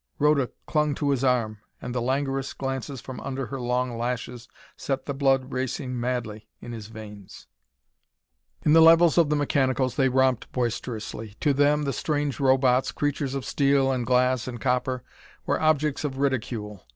Rhoda 0.17 0.49
clung 0.65 0.95
to 0.95 1.11
his 1.11 1.23
arm, 1.23 1.59
and 1.79 1.93
the 1.93 2.01
languorous 2.01 2.53
glances 2.53 2.99
from 3.01 3.19
under 3.19 3.45
her 3.45 3.61
long 3.61 3.95
lashes 3.99 4.47
set 4.75 5.05
the 5.05 5.13
blood 5.13 5.51
racing 5.53 5.99
madly 5.99 6.47
in 6.59 6.71
his 6.71 6.87
veins. 6.87 7.45
In 8.65 8.73
the 8.73 8.81
levels 8.81 9.19
of 9.19 9.29
the 9.29 9.35
mechanicals 9.35 9.97
they 9.97 10.09
romped 10.09 10.51
boisterously. 10.53 11.35
To 11.41 11.53
them 11.53 11.83
the 11.83 11.93
strange 11.93 12.39
robots 12.39 12.91
creatures 12.91 13.35
of 13.35 13.45
steel 13.45 13.91
and 13.91 14.03
glass 14.03 14.47
and 14.47 14.59
copper 14.59 15.03
were 15.45 15.61
objects 15.61 16.03
of 16.03 16.17
ridicule. 16.17 16.83